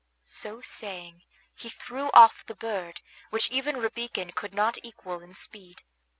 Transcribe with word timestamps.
So 0.25 0.61
saying, 0.61 1.21
he 1.53 1.69
threw 1.69 2.09
off 2.13 2.43
the 2.47 2.55
bird, 2.55 3.01
which 3.29 3.51
even 3.51 3.77
Rabican 3.77 4.31
could 4.31 4.55
not 4.55 4.79
equal 4.83 5.21
in 5.21 5.35
speed. 5.35 5.83